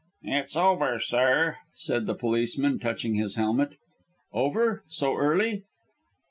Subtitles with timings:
[0.23, 3.73] "It's over, sir," said the policeman, touching his helmet.
[4.33, 5.61] "Over so early!"